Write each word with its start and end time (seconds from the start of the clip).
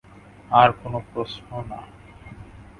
আর 0.51 0.69
কোনো 0.79 0.99
প্রশ্ন 1.11 1.47
না। 1.69 1.79